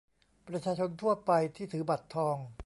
[0.47, 2.37] ประชาชนทั่วไปที่ถือบัตรทอง